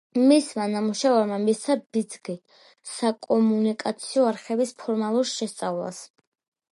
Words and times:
მისმა 0.29 0.63
ნამუშევარმა 0.75 1.35
მისცა 1.41 1.75
ბიძგი 1.97 2.35
საკომუნიკაციო 2.93 4.23
არხების 4.31 4.73
ფორმალურ 4.85 5.29
შესწავლას. 5.33 6.01